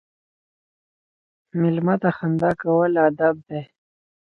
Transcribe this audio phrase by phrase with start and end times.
[1.59, 3.61] مېلمه ته خندا ورکول ادب دی.